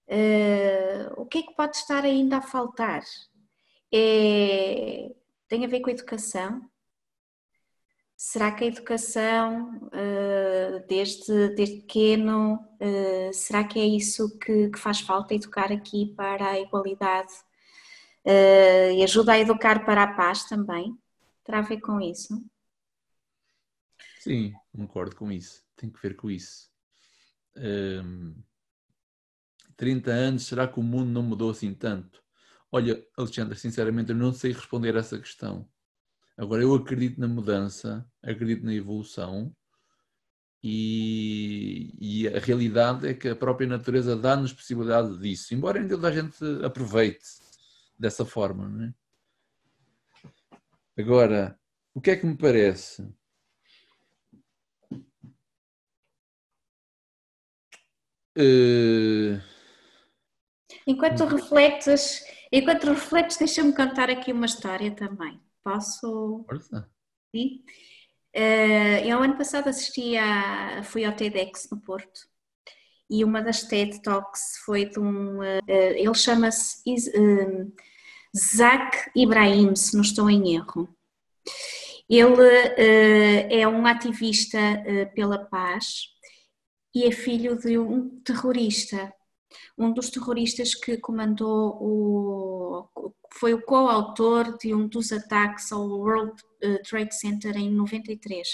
Uh, 0.08 1.22
o 1.22 1.24
que 1.24 1.38
é 1.38 1.42
que 1.42 1.54
pode 1.54 1.76
estar 1.76 2.04
ainda 2.04 2.38
a 2.38 2.42
faltar? 2.42 3.04
É, 3.94 5.14
tem 5.46 5.64
a 5.64 5.68
ver 5.68 5.82
com 5.82 5.90
a 5.90 5.92
educação? 5.92 6.68
Será 8.16 8.50
que 8.50 8.64
a 8.64 8.66
educação, 8.66 9.76
uh, 9.86 10.84
desde, 10.88 11.50
desde 11.54 11.82
pequeno, 11.82 12.54
uh, 12.54 13.32
será 13.32 13.62
que 13.62 13.78
é 13.78 13.84
isso 13.84 14.36
que, 14.40 14.68
que 14.68 14.78
faz 14.80 14.98
falta 14.98 15.32
educar 15.32 15.70
aqui 15.70 16.12
para 16.16 16.50
a 16.50 16.58
igualdade 16.58 17.32
uh, 18.26 18.92
e 18.92 19.02
ajuda 19.02 19.32
a 19.32 19.38
educar 19.38 19.84
para 19.84 20.02
a 20.02 20.14
paz 20.14 20.44
também. 20.44 20.96
Terá 21.44 21.58
a 21.58 21.62
ver 21.62 21.80
com 21.80 22.00
isso? 22.00 22.44
Sim, 24.20 24.52
concordo 24.74 25.16
com 25.16 25.32
isso. 25.32 25.64
Tem 25.76 25.90
que 25.90 26.00
ver 26.00 26.14
com 26.14 26.30
isso. 26.30 26.70
Um, 27.56 28.34
30 29.76 30.10
anos, 30.10 30.46
será 30.46 30.68
que 30.68 30.78
o 30.78 30.82
mundo 30.82 31.10
não 31.10 31.22
mudou 31.22 31.50
assim 31.50 31.74
tanto? 31.74 32.22
Olha, 32.70 33.04
Alexandre, 33.16 33.58
sinceramente 33.58 34.10
eu 34.10 34.16
não 34.16 34.32
sei 34.32 34.52
responder 34.52 34.96
a 34.96 35.00
essa 35.00 35.18
questão. 35.18 35.68
Agora, 36.36 36.62
eu 36.62 36.74
acredito 36.74 37.20
na 37.20 37.28
mudança, 37.28 38.08
acredito 38.22 38.64
na 38.64 38.72
evolução 38.72 39.54
e, 40.62 41.94
e 42.00 42.28
a 42.28 42.38
realidade 42.38 43.08
é 43.08 43.14
que 43.14 43.28
a 43.28 43.36
própria 43.36 43.66
natureza 43.66 44.16
dá-nos 44.16 44.52
possibilidade 44.52 45.18
disso, 45.18 45.52
embora 45.52 45.80
ainda 45.80 45.96
a 46.06 46.12
gente 46.12 46.38
aproveite 46.64 47.26
dessa 47.98 48.24
forma. 48.24 48.68
Não 48.68 48.84
é? 48.84 48.94
Agora, 50.98 51.58
o 51.94 52.00
que 52.00 52.10
é 52.10 52.16
que 52.16 52.26
me 52.26 52.36
parece? 52.36 53.02
Uh... 58.36 59.40
Enquanto 60.86 61.24
refletes, 61.26 62.24
enquanto 62.50 62.84
refletes, 62.84 63.36
deixa-me 63.36 63.74
contar 63.74 64.10
aqui 64.10 64.32
uma 64.32 64.46
história 64.46 64.94
também. 64.94 65.40
Posso? 65.62 66.44
Força. 66.48 66.90
Sim. 67.34 67.62
Uh, 68.34 69.06
eu 69.06 69.22
ano 69.22 69.36
passado 69.36 69.68
assisti 69.68 70.16
a, 70.16 70.82
fui 70.82 71.04
ao 71.04 71.14
TEDx 71.14 71.68
no 71.70 71.80
Porto 71.80 72.31
e 73.12 73.22
uma 73.22 73.42
das 73.42 73.62
TED 73.62 74.00
Talks 74.00 74.56
foi 74.64 74.86
de 74.86 74.98
um, 74.98 75.40
uh, 75.40 75.60
ele 75.68 76.14
chama-se 76.14 76.82
uh, 77.10 77.72
Zak 78.34 79.10
Ibrahim, 79.14 79.76
se 79.76 79.94
não 79.94 80.00
estou 80.00 80.30
em 80.30 80.54
erro. 80.54 80.88
Ele 82.08 82.32
uh, 82.32 83.46
é 83.50 83.68
um 83.68 83.86
ativista 83.86 84.58
pela 85.14 85.44
paz 85.44 86.06
e 86.94 87.04
é 87.04 87.10
filho 87.10 87.58
de 87.58 87.78
um 87.78 88.18
terrorista, 88.20 89.12
um 89.76 89.92
dos 89.92 90.08
terroristas 90.08 90.74
que 90.74 90.96
comandou 90.96 91.76
o. 91.82 93.12
foi 93.34 93.52
o 93.52 93.62
coautor 93.62 94.56
de 94.56 94.74
um 94.74 94.88
dos 94.88 95.12
ataques 95.12 95.70
ao 95.70 95.86
World 95.86 96.32
Trade 96.88 97.14
Center 97.14 97.56
em 97.58 97.70
93. 97.70 98.48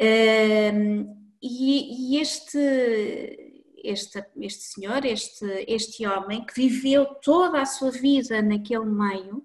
Uh, 0.00 1.23
e, 1.44 2.14
e 2.14 2.20
este 2.20 3.44
este, 3.84 4.24
este 4.40 4.62
senhor, 4.62 5.04
este, 5.04 5.64
este 5.68 6.06
homem, 6.06 6.44
que 6.44 6.54
viveu 6.54 7.04
toda 7.16 7.60
a 7.60 7.66
sua 7.66 7.90
vida 7.90 8.40
naquele 8.40 8.86
meio, 8.86 9.36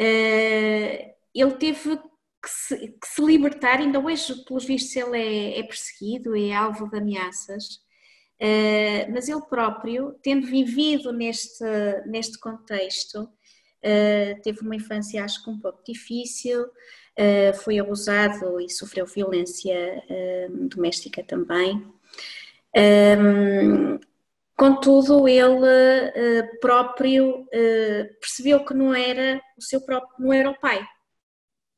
uh, 0.00 1.14
ele 1.34 1.54
teve 1.58 1.96
que 1.96 2.48
se, 2.50 2.76
que 2.76 3.06
se, 3.06 3.22
libertar, 3.22 3.80
ainda 3.80 3.98
hoje, 3.98 4.44
pelos 4.44 4.64
vistos, 4.64 4.94
ele 4.94 5.18
é, 5.18 5.58
é 5.58 5.62
perseguido, 5.64 6.36
é 6.36 6.52
alvo 6.52 6.88
de 6.88 6.98
ameaças, 6.98 7.64
uh, 8.40 9.12
mas 9.12 9.28
ele 9.28 9.42
próprio, 9.42 10.16
tendo 10.22 10.46
vivido 10.46 11.12
neste, 11.12 11.64
neste 12.06 12.38
contexto, 12.38 13.28
uh, 13.84 14.42
teve 14.42 14.60
uma 14.60 14.76
infância, 14.76 15.24
acho 15.24 15.44
que 15.44 15.50
um 15.50 15.58
pouco 15.58 15.82
difícil, 15.84 16.66
foi 17.62 17.78
abusado 17.78 18.60
e 18.60 18.68
sofreu 18.68 19.06
violência 19.06 20.02
doméstica 20.68 21.22
também. 21.22 21.94
Um, 22.76 24.00
contudo, 24.56 25.28
ele 25.28 25.44
uh, 25.44 26.60
próprio 26.60 27.42
uh, 27.42 28.18
percebeu 28.20 28.64
que 28.64 28.74
não 28.74 28.92
era 28.92 29.40
o 29.56 29.62
seu 29.62 29.80
próprio, 29.80 30.12
não 30.18 30.32
era 30.32 30.50
o 30.50 30.58
pai. 30.58 30.84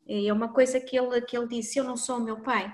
É 0.09 0.33
uma 0.33 0.53
coisa 0.53 0.81
que 0.81 0.97
ele, 0.97 1.21
que 1.21 1.37
ele 1.37 1.49
disse: 1.49 1.79
Eu 1.79 1.85
não 1.85 1.97
sou 1.97 2.17
o 2.17 2.25
meu 2.25 2.41
pai. 2.41 2.73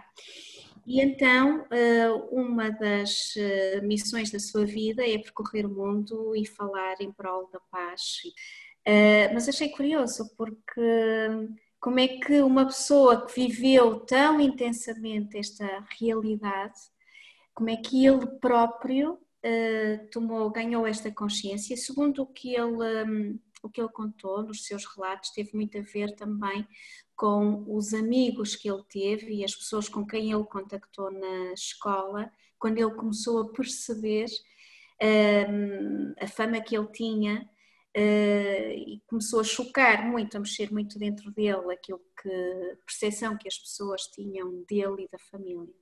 E 0.87 1.01
então, 1.01 1.63
uh, 1.63 2.29
uma 2.31 2.71
das 2.71 3.35
missões 3.83 4.31
da 4.31 4.39
sua 4.39 4.65
vida 4.65 5.03
é 5.05 5.19
percorrer 5.19 5.67
o 5.67 5.71
mundo 5.71 6.35
e 6.37 6.47
falar 6.47 7.01
em 7.01 7.13
prol 7.13 7.49
da 7.53 7.61
paz. 7.71 8.21
Mas 9.33 9.49
achei 9.49 9.69
curioso, 9.69 10.29
porque 10.37 10.81
como 11.81 12.01
é 12.01 12.09
que 12.09 12.41
uma 12.43 12.67
pessoa 12.67 13.27
que 13.27 13.47
viveu 13.47 14.01
tão 14.01 14.41
intensamente 14.41 15.39
esta 15.39 15.85
realidade 15.99 16.79
como 17.55 17.71
é 17.71 17.77
que 17.77 18.07
ele 18.07 18.27
próprio 18.41 19.15
uh, 19.15 20.11
tomou, 20.11 20.51
ganhou 20.51 20.87
esta 20.87 21.11
consciência. 21.11 21.77
Segundo 21.77 22.23
o 22.23 22.27
que 22.27 22.55
ele 22.55 23.05
um, 23.05 23.39
o 23.63 23.71
que 23.71 23.81
ele 23.81 23.91
contou 23.91 24.43
nos 24.43 24.65
seus 24.65 24.85
relatos 24.85 25.31
teve 25.31 25.51
muito 25.55 25.79
a 25.79 25.83
ver 25.83 26.15
também 26.17 26.67
com 27.15 27.65
os 27.69 27.95
amigos 27.95 28.57
que 28.57 28.69
ele 28.69 28.83
teve 28.89 29.35
e 29.35 29.45
as 29.45 29.55
pessoas 29.55 29.89
com 29.89 30.05
quem 30.05 30.33
ele 30.33 30.45
contactou 30.45 31.13
na 31.13 31.53
escola, 31.53 32.29
quando 32.59 32.79
ele 32.79 32.93
começou 32.95 33.41
a 33.41 33.53
perceber 33.53 34.27
um, 35.49 36.15
a 36.21 36.27
fama 36.27 36.61
que 36.61 36.77
ele 36.77 36.89
tinha 36.89 37.49
e 37.95 39.03
começou 39.07 39.41
a 39.41 39.45
chocar 39.45 40.07
muito, 40.07 40.37
a 40.37 40.41
mexer 40.41 40.73
muito 40.73 40.99
dentro 40.99 41.31
dele 41.31 41.73
aquilo 41.73 42.01
que 42.21 42.77
percepção 42.87 43.37
que 43.37 43.49
as 43.49 43.59
pessoas 43.59 44.03
tinham 44.03 44.65
dele 44.69 45.05
e 45.05 45.09
da 45.09 45.19
família. 45.31 45.75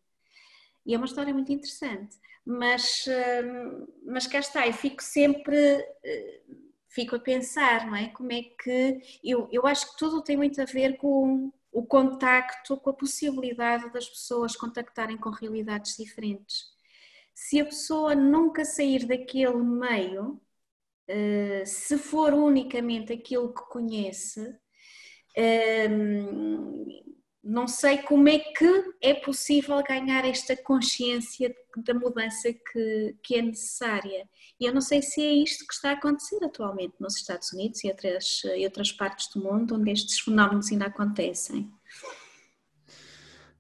E 0.85 0.95
é 0.95 0.97
uma 0.97 1.07
história 1.07 1.33
muito 1.33 1.53
interessante. 1.53 2.17
Mas, 2.45 3.05
hum, 3.45 3.87
mas 4.05 4.27
cá 4.27 4.39
está, 4.39 4.67
eu 4.67 4.73
fico 4.73 5.03
sempre, 5.03 5.57
eh, 5.57 6.41
fico 6.89 7.17
a 7.17 7.21
pensar, 7.21 7.87
não 7.87 7.97
é? 7.97 8.09
Como 8.09 8.33
é 8.33 8.43
que. 8.43 9.01
Eu, 9.23 9.49
eu 9.53 9.67
acho 9.67 9.93
que 9.93 9.99
tudo 9.99 10.23
tem 10.23 10.37
muito 10.37 10.61
a 10.61 10.65
ver 10.65 10.97
com 10.97 11.53
o 11.73 11.87
contacto, 11.87 12.77
com 12.79 12.91
a 12.91 12.95
possibilidade 12.95 13.93
das 13.93 14.09
pessoas 14.09 14.57
contactarem 14.57 15.17
com 15.17 15.31
realidades 15.31 15.97
diferentes. 15.97 16.65
Se 17.35 17.61
a 17.61 17.65
pessoa 17.65 18.15
nunca 18.15 18.65
sair 18.65 19.07
daquele 19.07 19.63
meio, 19.63 20.41
eh, 21.13 21.65
se 21.67 21.99
for 21.99 22.33
unicamente 22.33 23.13
aquilo 23.13 23.53
que 23.53 23.63
conhece, 23.69 24.41
hum, 25.91 26.87
não 27.43 27.67
sei 27.67 27.99
como 27.99 28.29
é 28.29 28.39
que 28.39 28.95
é 29.03 29.15
possível 29.15 29.83
ganhar 29.83 30.25
esta 30.25 30.55
consciência 30.57 31.53
da 31.85 31.95
mudança 31.95 32.53
que, 32.53 33.17
que 33.25 33.35
é 33.35 33.43
necessária. 33.43 34.29
E 34.61 34.67
eu 34.67 34.73
não 34.73 34.81
sei 34.81 35.03
se 35.03 35.21
é 35.21 35.33
isto 35.33 35.67
que 35.67 35.75
está 35.75 35.91
a 35.91 35.95
acontecer 35.95 36.39
atualmente 36.45 36.95
nos 37.01 37.17
Estados 37.17 37.53
Unidos 37.53 37.83
e 37.83 37.89
outras, 37.89 38.43
e 38.45 38.65
outras 38.65 38.93
partes 38.93 39.29
do 39.35 39.43
mundo 39.43 39.75
onde 39.75 39.91
estes 39.91 40.21
fenómenos 40.21 40.71
ainda 40.71 40.87
acontecem. 40.87 41.69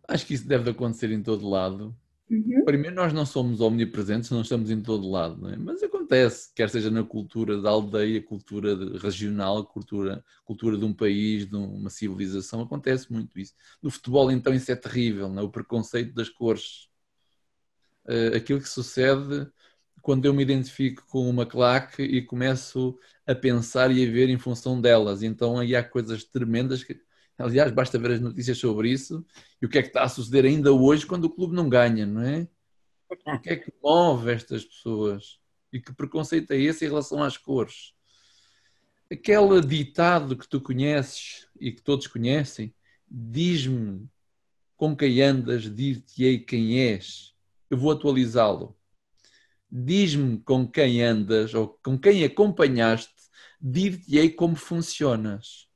Acho 0.06 0.24
que 0.24 0.34
isso 0.34 0.46
deve 0.46 0.70
acontecer 0.70 1.10
em 1.10 1.22
todo 1.22 1.48
lado. 1.48 1.96
Uhum. 2.30 2.64
Primeiro, 2.64 2.94
nós 2.94 3.12
não 3.12 3.26
somos 3.26 3.60
omnipresentes, 3.60 4.30
não 4.30 4.42
estamos 4.42 4.70
em 4.70 4.80
todo 4.80 5.10
lado, 5.10 5.48
é? 5.50 5.56
mas 5.56 5.82
acontece, 5.82 6.52
quer 6.54 6.70
seja 6.70 6.88
na 6.88 7.02
cultura 7.02 7.60
da 7.60 7.70
aldeia, 7.70 8.22
cultura 8.22 8.76
regional, 9.00 9.66
cultura, 9.66 10.24
cultura 10.44 10.78
de 10.78 10.84
um 10.84 10.94
país, 10.94 11.44
de 11.44 11.56
uma 11.56 11.90
civilização, 11.90 12.62
acontece 12.62 13.12
muito 13.12 13.36
isso. 13.40 13.52
No 13.82 13.90
futebol, 13.90 14.30
então, 14.30 14.54
isso 14.54 14.70
é 14.70 14.76
terrível, 14.76 15.26
é? 15.36 15.42
o 15.42 15.50
preconceito 15.50 16.14
das 16.14 16.28
cores. 16.28 16.88
Uh, 18.04 18.36
aquilo 18.36 18.60
que 18.60 18.68
sucede 18.68 19.50
quando 20.00 20.24
eu 20.24 20.32
me 20.32 20.42
identifico 20.42 21.04
com 21.08 21.28
uma 21.28 21.44
claque 21.44 22.02
e 22.02 22.22
começo 22.22 22.98
a 23.26 23.34
pensar 23.34 23.90
e 23.90 24.06
a 24.06 24.10
ver 24.10 24.28
em 24.28 24.38
função 24.38 24.80
delas. 24.80 25.22
Então 25.22 25.58
aí 25.58 25.76
há 25.76 25.82
coisas 25.84 26.24
tremendas 26.24 26.82
que 26.82 27.00
Aliás, 27.40 27.72
basta 27.72 27.98
ver 27.98 28.12
as 28.12 28.20
notícias 28.20 28.58
sobre 28.58 28.90
isso 28.90 29.24
e 29.60 29.66
o 29.66 29.68
que 29.68 29.78
é 29.78 29.82
que 29.82 29.88
está 29.88 30.02
a 30.02 30.08
suceder 30.08 30.44
ainda 30.44 30.72
hoje 30.72 31.06
quando 31.06 31.24
o 31.24 31.30
clube 31.30 31.54
não 31.54 31.68
ganha, 31.68 32.04
não 32.04 32.22
é? 32.22 32.46
O 33.08 33.38
que 33.40 33.50
é 33.50 33.56
que 33.56 33.72
move 33.82 34.30
estas 34.30 34.64
pessoas? 34.64 35.40
E 35.72 35.80
que 35.80 35.92
preconceito 35.92 36.50
é 36.50 36.58
esse 36.58 36.84
em 36.84 36.88
relação 36.88 37.22
às 37.22 37.36
cores? 37.36 37.94
Aquele 39.10 39.60
ditado 39.60 40.36
que 40.36 40.46
tu 40.46 40.60
conheces 40.60 41.48
e 41.58 41.72
que 41.72 41.82
todos 41.82 42.06
conhecem, 42.06 42.74
diz-me 43.10 44.08
com 44.76 44.94
quem 44.94 45.20
andas, 45.22 45.74
dir-te-ei 45.74 46.38
quem 46.38 46.78
és. 46.78 47.34
Eu 47.68 47.78
vou 47.78 47.90
atualizá-lo. 47.90 48.76
Diz-me 49.70 50.38
com 50.40 50.66
quem 50.66 51.02
andas 51.02 51.54
ou 51.54 51.78
com 51.82 51.98
quem 51.98 52.22
acompanhaste, 52.24 53.14
dir-te-ei 53.60 54.30
como 54.30 54.56
funcionas. 54.56 55.69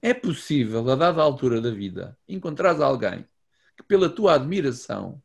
É 0.00 0.14
possível, 0.14 0.88
a 0.88 0.94
dada 0.94 1.20
altura 1.20 1.60
da 1.60 1.70
vida, 1.70 2.16
encontrares 2.28 2.80
alguém 2.80 3.26
que, 3.76 3.82
pela 3.82 4.08
tua 4.08 4.34
admiração, 4.34 5.20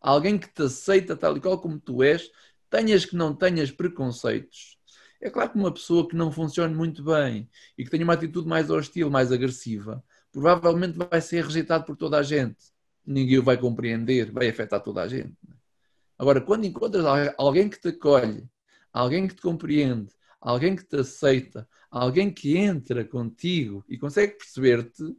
alguém 0.00 0.38
que 0.38 0.48
te 0.48 0.62
aceita 0.62 1.16
tal 1.16 1.36
e 1.36 1.40
qual 1.40 1.60
como 1.60 1.80
tu 1.80 2.02
és, 2.04 2.30
tenhas 2.70 3.04
que 3.04 3.16
não 3.16 3.34
tenhas 3.34 3.70
preconceitos. 3.70 4.78
É 5.20 5.28
claro 5.28 5.50
que 5.50 5.58
uma 5.58 5.72
pessoa 5.72 6.08
que 6.08 6.16
não 6.16 6.30
funcione 6.30 6.74
muito 6.74 7.02
bem 7.02 7.48
e 7.76 7.84
que 7.84 7.90
tenha 7.90 8.04
uma 8.04 8.14
atitude 8.14 8.48
mais 8.48 8.70
hostil, 8.70 9.10
mais 9.10 9.32
agressiva, 9.32 10.02
provavelmente 10.30 10.98
vai 10.98 11.20
ser 11.20 11.44
rejeitado 11.44 11.84
por 11.84 11.96
toda 11.96 12.18
a 12.18 12.22
gente. 12.22 12.72
Ninguém 13.04 13.38
o 13.38 13.42
vai 13.42 13.56
compreender, 13.56 14.30
vai 14.30 14.48
afetar 14.48 14.80
toda 14.80 15.02
a 15.02 15.08
gente. 15.08 15.36
Agora, 16.16 16.40
quando 16.40 16.64
encontras 16.64 17.04
alguém 17.36 17.68
que 17.68 17.80
te 17.80 17.88
acolhe, 17.88 18.48
alguém 18.92 19.26
que 19.26 19.34
te 19.34 19.42
compreende, 19.42 20.12
alguém 20.40 20.76
que 20.76 20.84
te 20.84 20.96
aceita, 20.96 21.68
alguém 21.92 22.32
que 22.32 22.56
entra 22.56 23.04
contigo 23.04 23.84
e 23.86 23.98
consegue 23.98 24.38
perceber-te, 24.38 25.14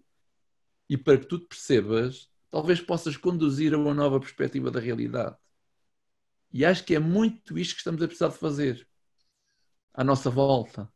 e 0.89 0.98
para 0.98 1.18
que 1.20 1.27
tu 1.27 1.39
te 1.39 1.48
percebas, 1.48 2.30
talvez 2.50 2.82
possas 2.82 3.15
conduzir 3.15 3.74
a 3.74 3.77
uma 3.77 3.94
nova 3.94 4.20
perspectiva 4.20 4.72
da 4.72 4.80
realidade. 4.80 5.38
E 6.51 6.65
acho 6.65 6.84
que 6.84 6.96
é 6.96 7.00
muito 7.00 7.58
isto 7.58 7.74
que 7.75 7.80
estamos 7.80 8.01
a 8.01 8.08
precisar 8.08 8.30
de 8.30 8.38
fazer. 8.38 8.88
À 9.94 10.03
nossa 10.03 10.30
volta, 10.30 10.92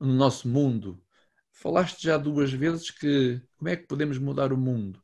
no 0.00 0.12
nosso 0.12 0.48
mundo. 0.48 1.02
Falaste 1.52 2.02
já 2.02 2.18
duas 2.18 2.52
vezes 2.52 2.90
que 2.90 3.40
como 3.56 3.68
é 3.68 3.76
que 3.76 3.86
podemos 3.86 4.18
mudar 4.18 4.52
o 4.52 4.56
mundo? 4.56 5.02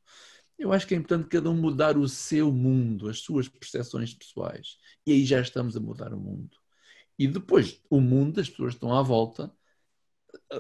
Eu 0.58 0.72
acho 0.72 0.86
que 0.86 0.94
é 0.94 0.98
importante 0.98 1.28
cada 1.28 1.48
um 1.50 1.56
mudar 1.56 1.96
o 1.96 2.08
seu 2.08 2.52
mundo, 2.52 3.08
as 3.08 3.20
suas 3.20 3.48
percepções 3.48 4.14
pessoais. 4.14 4.78
E 5.06 5.12
aí 5.12 5.24
já 5.24 5.40
estamos 5.40 5.76
a 5.76 5.80
mudar 5.80 6.12
o 6.12 6.18
mundo. 6.18 6.56
E 7.18 7.26
depois, 7.28 7.80
o 7.88 8.00
mundo, 8.00 8.40
as 8.40 8.48
pessoas 8.50 8.74
estão 8.74 8.92
à 8.96 9.02
volta, 9.02 9.52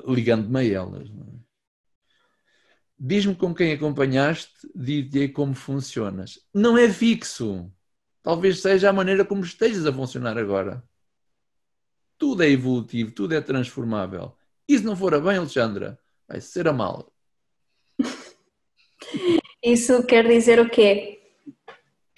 ligando-me 0.06 0.58
a 0.60 0.64
elas. 0.64 1.08
É? 1.08 1.38
Diz-me 2.98 3.34
com 3.34 3.54
quem 3.54 3.72
acompanhaste, 3.72 4.68
dir-te 4.74 5.28
como 5.28 5.54
funcionas. 5.54 6.40
Não 6.52 6.76
é 6.76 6.88
fixo. 6.90 7.72
Talvez 8.22 8.60
seja 8.60 8.90
a 8.90 8.92
maneira 8.92 9.24
como 9.24 9.44
estejas 9.44 9.86
a 9.86 9.92
funcionar 9.92 10.36
agora. 10.36 10.82
Tudo 12.18 12.42
é 12.42 12.50
evolutivo, 12.50 13.12
tudo 13.12 13.34
é 13.34 13.40
transformável. 13.40 14.36
E 14.66 14.76
se 14.76 14.84
não 14.84 14.96
for 14.96 15.14
a 15.14 15.20
bem, 15.20 15.38
Alexandra, 15.38 15.98
vai 16.26 16.40
ser 16.40 16.66
a 16.66 16.72
mal. 16.72 17.12
Isso 19.62 20.04
quer 20.04 20.26
dizer 20.26 20.60
o 20.60 20.68
quê? 20.68 21.17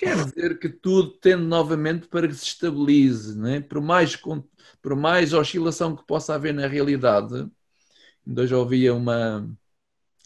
Quer 0.00 0.16
dizer 0.16 0.58
que 0.58 0.70
tudo 0.70 1.10
tende 1.10 1.42
novamente 1.42 2.08
para 2.08 2.26
que 2.26 2.32
se 2.32 2.44
estabilize, 2.44 3.36
não 3.36 3.48
é? 3.50 3.60
por, 3.60 3.82
mais, 3.82 4.16
por 4.16 4.96
mais 4.96 5.34
oscilação 5.34 5.94
que 5.94 6.06
possa 6.06 6.34
haver 6.34 6.54
na 6.54 6.66
realidade. 6.66 7.46
Ainda 8.26 8.40
hoje 8.40 8.54
ouvia 8.54 8.94
uma, 8.94 9.46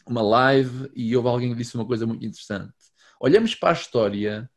uma 0.07 0.21
live 0.21 0.89
e 0.95 1.13
houve 1.13 1.27
alguém 1.27 1.49
que 1.49 1.57
disse 1.57 1.75
uma 1.75 1.85
coisa 1.85 2.07
muito 2.07 2.25
interessante. 2.25 2.73
Olhamos 3.19 3.53
para 3.53 3.71
a 3.71 3.73
história, 3.73 4.49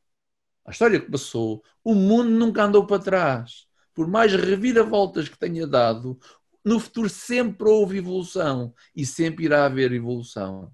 a 0.65 0.71
história 0.71 1.01
que 1.01 1.11
passou, 1.11 1.65
o 1.83 1.97
mundo 1.97 2.31
nunca 2.31 2.63
andou 2.63 2.87
para 2.87 3.03
trás. 3.03 3.67
Por 3.93 4.07
mais 4.07 4.33
reviravoltas 4.33 5.29
que 5.29 5.37
tenha 5.37 5.67
dado, 5.67 6.17
no 6.65 6.79
futuro 6.79 7.09
sempre 7.09 7.69
houve 7.69 7.99
evolução 7.99 8.73
e 8.95 9.05
sempre 9.05 9.47
irá 9.47 9.65
haver 9.65 9.91
evolução. 9.91 10.73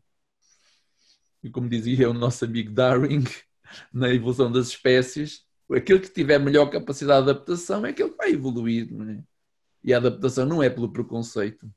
E 1.43 1.49
como 1.49 1.67
dizia 1.67 2.11
o 2.11 2.13
nosso 2.13 2.45
amigo 2.45 2.71
Darwin, 2.71 3.25
na 3.93 4.13
evolução 4.13 4.51
das 4.51 4.69
espécies, 4.69 5.45
aquele 5.73 6.01
que 6.01 6.11
tiver 6.11 6.39
melhor 6.39 6.71
capacidade 6.71 7.25
de 7.25 7.31
adaptação 7.31 7.85
é 7.87 7.91
aquele 7.91 8.11
que 8.11 8.17
vai 8.17 8.31
evoluir. 8.31 8.89
É? 9.11 9.23
E 9.83 9.95
a 9.95 9.99
adaptação 9.99 10.47
não 10.47 10.63
é 10.63 10.71
pelo 10.71 10.93
preconceito. 10.93 11.69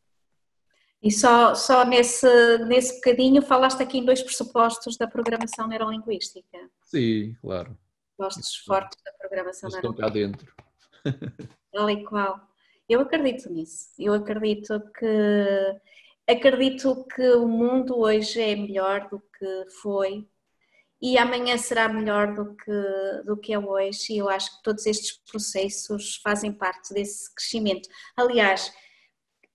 E 1.01 1.12
só, 1.12 1.53
só 1.53 1.86
nesse, 1.86 2.27
nesse 2.65 2.95
bocadinho 2.95 3.41
falaste 3.41 3.81
aqui 3.81 3.99
em 3.99 4.05
dois 4.05 4.21
pressupostos 4.21 4.97
da 4.97 5.07
programação 5.07 5.67
neurolinguística. 5.67 6.57
Sim, 6.83 7.36
claro. 7.41 7.77
Postos 8.17 8.55
fortes 8.55 8.97
da 9.03 9.12
programação 9.13 9.69
Estão 9.69 9.93
cá 9.93 10.10
dentro. 10.10 10.51
Tal 11.71 11.89
e 11.89 12.03
qual. 12.03 12.41
Eu 12.89 13.01
acredito 13.01 13.49
nisso. 13.51 13.89
Eu 13.99 14.13
acredito 14.13 14.81
que 14.97 15.81
acredito 16.27 17.05
que 17.13 17.29
o 17.31 17.47
mundo 17.47 17.99
hoje 17.99 18.41
é 18.41 18.55
melhor 18.55 19.07
do 19.10 19.19
que 19.19 19.69
foi 19.81 20.27
e 21.01 21.17
amanhã 21.17 21.57
será 21.57 21.88
melhor 21.88 22.33
do 22.33 22.55
que, 22.55 23.23
do 23.25 23.38
que 23.38 23.53
é 23.53 23.60
hoje, 23.60 24.13
e 24.13 24.17
eu 24.17 24.29
acho 24.29 24.57
que 24.57 24.63
todos 24.63 24.86
estes 24.86 25.17
processos 25.29 26.15
fazem 26.23 26.51
parte 26.51 26.93
desse 26.93 27.33
crescimento. 27.33 27.88
Aliás, 28.15 28.73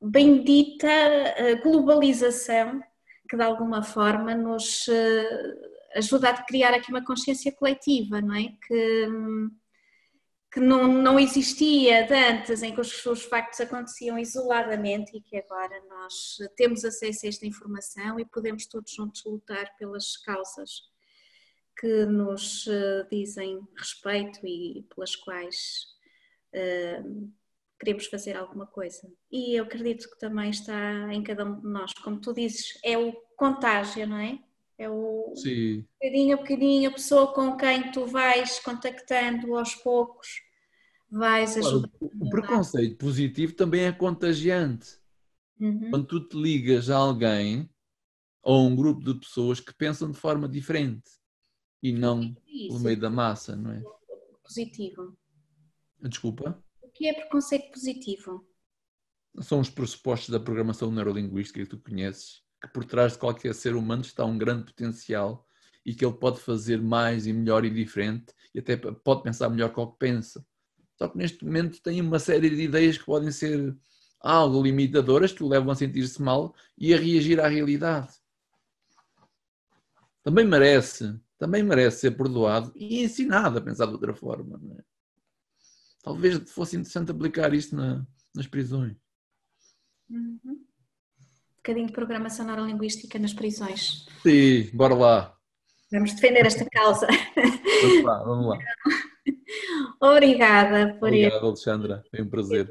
bendita 0.01 0.89
eh, 0.89 1.57
globalização 1.57 2.81
que 3.29 3.37
de 3.37 3.43
alguma 3.43 3.83
forma 3.83 4.35
nos 4.35 4.87
eh, 4.89 5.55
ajuda 5.97 6.31
a 6.31 6.43
criar 6.45 6.75
aqui 6.75 6.91
uma 6.91 7.05
consciência 7.05 7.53
coletiva, 7.53 8.21
não 8.21 8.35
é? 8.35 8.55
Que, 8.67 9.09
que 10.53 10.61
não, 10.61 10.87
não 10.87 11.19
existia 11.19 12.07
de 12.07 12.15
antes, 12.15 12.63
em 12.63 12.75
que 12.75 12.81
os, 12.81 13.05
os 13.07 13.25
factos 13.25 13.61
aconteciam 13.61 14.19
isoladamente 14.19 15.17
e 15.17 15.21
que 15.23 15.37
agora 15.37 15.83
nós 15.89 16.37
temos 16.57 16.85
acesso 16.85 17.27
a 17.27 17.29
esta 17.29 17.47
informação 17.47 18.21
e 18.21 18.25
podemos 18.25 18.67
todos 18.67 18.93
juntos 18.93 19.25
lutar 19.25 19.75
pelas 19.77 20.17
causas 20.19 20.92
que 21.83 22.07
nos 22.07 22.65
uh, 22.69 23.05
dizem 23.11 23.61
respeito 23.77 24.47
e 24.47 24.87
pelas 24.95 25.17
quais 25.17 25.89
uh, 26.55 27.33
queremos 27.77 28.07
fazer 28.07 28.37
alguma 28.37 28.69
coisa. 28.69 29.13
E 29.33 29.59
eu 29.59 29.65
acredito 29.65 30.09
que 30.09 30.17
também 30.17 30.51
está 30.51 31.13
em 31.13 31.25
cada 31.25 31.45
um 31.45 31.61
de 31.61 31.67
nós, 31.67 31.93
como 31.95 32.21
tu 32.21 32.33
dizes, 32.33 32.79
é 32.85 32.97
o 32.97 33.13
contágio, 33.37 34.07
não 34.07 34.17
é? 34.17 34.39
É 34.79 34.89
o 34.89 35.35
Sim. 35.35 35.85
bocadinho 36.01 36.35
a 36.35 36.37
bocadinho, 36.37 36.91
a 36.91 36.93
pessoa 36.93 37.35
com 37.35 37.57
quem 37.57 37.91
tu 37.91 38.07
vais 38.07 38.61
contactando 38.61 39.57
aos 39.57 39.75
poucos, 39.75 40.29
vais 41.11 41.57
ajudar. 41.57 41.91
o 42.01 42.31
preconceito 42.31 42.97
positivo 42.97 43.55
também 43.55 43.87
é 43.87 43.93
contagiante. 43.93 45.01
Uhum. 45.59 45.91
Quando 45.91 46.07
tu 46.07 46.29
te 46.29 46.41
ligas 46.41 46.89
a 46.91 46.97
alguém 46.97 47.69
ou 48.41 48.61
a 48.61 48.69
um 48.69 48.77
grupo 48.77 49.03
de 49.03 49.19
pessoas 49.19 49.59
que 49.59 49.75
pensam 49.75 50.13
de 50.13 50.17
forma 50.17 50.49
diferente 50.49 51.22
e 51.83 51.93
não 51.93 52.35
Isso. 52.47 52.79
meio 52.81 52.99
da 52.99 53.11
massa, 53.11 53.57
não 53.57 53.73
é? 53.73 53.83
Positivo. 54.43 55.17
Desculpa? 56.01 56.63
O 56.81 56.89
que 56.89 57.07
é 57.09 57.13
preconceito 57.13 57.73
positivo? 57.73 58.47
São 59.41 59.61
os 59.61 59.71
pressupostos 59.71 60.29
da 60.29 60.39
programação 60.39 60.91
neurolinguística 60.91 61.61
que 61.61 61.69
tu 61.69 61.79
conheces, 61.79 62.43
que 62.61 62.69
por 62.69 62.85
trás 62.85 63.13
de 63.13 63.19
qualquer 63.19 63.55
ser 63.55 63.75
humano 63.75 64.03
está 64.03 64.25
um 64.25 64.37
grande 64.37 64.65
potencial 64.65 65.47
e 65.85 65.95
que 65.95 66.05
ele 66.05 66.17
pode 66.17 66.41
fazer 66.41 66.81
mais 66.81 67.27
e 67.27 67.33
melhor 67.33 67.65
e 67.65 67.71
diferente 67.71 68.33
e 68.55 68.61
até 68.61 68.77
pode 68.77 69.23
pensar 69.23 69.49
melhor 69.49 69.73
que 69.73 69.81
o 69.81 69.87
que 69.87 69.99
pensa. 69.99 70.45
Só 70.97 71.09
que 71.09 71.17
neste 71.17 71.45
momento 71.45 71.81
tem 71.83 72.01
uma 72.01 72.19
série 72.19 72.51
de 72.51 72.63
ideias 72.63 72.99
que 72.99 73.05
podem 73.05 73.33
ser 73.33 73.77
algo 74.21 74.63
limitadoras, 74.63 75.33
que 75.33 75.43
o 75.43 75.49
levam 75.49 75.73
a 75.73 75.75
sentir-se 75.75 76.23
mal 76.23 76.55
e 76.79 76.95
a 76.95 76.99
reagir 76.99 77.41
à 77.41 77.49
realidade. 77.49 78.13
Também 80.23 80.47
merece 80.47 81.19
também 81.43 81.61
merece 81.61 82.03
ser 82.03 82.13
perdoado 82.13 82.73
e 82.77 83.03
ensinado 83.03 83.59
a 83.59 83.61
pensar 83.61 83.87
de 83.87 83.95
outra 83.95 84.15
forma. 84.15 84.61
É? 84.79 84.83
Talvez 86.01 86.39
fosse 86.49 86.77
interessante 86.77 87.11
aplicar 87.11 87.53
isto 87.53 87.75
na, 87.75 88.07
nas 88.33 88.47
prisões. 88.47 88.97
Uhum. 90.09 90.39
Um 90.47 91.57
bocadinho 91.57 91.89
de 91.89 91.93
programação 91.93 92.47
neurolinguística 92.47 93.19
nas 93.19 93.33
prisões. 93.33 94.07
Sim, 94.23 94.71
bora 94.73 94.95
lá. 94.95 95.37
Vamos 95.91 96.13
defender 96.13 96.47
esta 96.47 96.65
causa. 96.71 97.09
Vamos 97.83 98.05
lá, 98.05 98.23
vamos 98.23 98.47
lá. 98.47 98.59
Obrigada 100.03 100.95
por 100.99 101.07
Obrigado, 101.07 101.47
Alexandra. 101.47 102.05
Foi 102.11 102.23
um 102.23 102.29
prazer. 102.29 102.69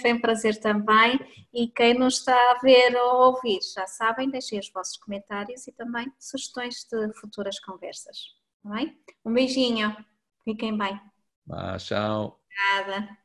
Foi 0.00 0.12
um 0.12 0.20
prazer 0.20 0.58
também. 0.58 1.16
E 1.54 1.68
quem 1.68 1.94
nos 1.94 2.18
está 2.18 2.34
a 2.34 2.58
ver 2.60 2.96
ou 2.96 3.26
ouvir, 3.26 3.60
já 3.62 3.86
sabem, 3.86 4.28
deixem 4.28 4.58
os 4.58 4.68
vossos 4.72 4.96
comentários 4.96 5.68
e 5.68 5.72
também 5.72 6.12
sugestões 6.18 6.84
de 6.90 7.12
futuras 7.20 7.60
conversas. 7.60 8.18
Tá 8.64 8.70
bem? 8.70 8.98
Um 9.24 9.32
beijinho. 9.32 9.96
Fiquem 10.44 10.76
bem. 10.76 11.00
Ah, 11.48 11.76
tchau. 11.78 12.40
Obrigada. 12.74 13.21